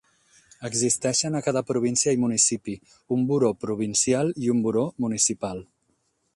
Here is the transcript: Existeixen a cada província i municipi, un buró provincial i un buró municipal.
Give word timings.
Existeixen 0.69 1.39
a 1.39 1.41
cada 1.47 1.63
província 1.67 2.15
i 2.17 2.19
municipi, 2.23 2.75
un 3.17 3.29
buró 3.33 3.53
provincial 3.67 4.35
i 4.47 4.53
un 4.55 4.67
buró 4.67 4.87
municipal. 5.07 5.67